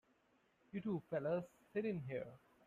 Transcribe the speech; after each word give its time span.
You 0.71 0.81
two 0.81 0.99
fellas 1.11 1.45
sit 1.71 1.85
in 1.85 1.99
here. 1.99 2.39